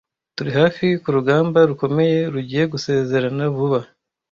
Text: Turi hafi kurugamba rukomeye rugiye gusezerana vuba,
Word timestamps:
Turi 0.35 0.51
hafi 0.59 0.85
kurugamba 1.03 1.59
rukomeye 1.69 2.19
rugiye 2.33 2.63
gusezerana 2.73 3.43
vuba, 3.55 3.79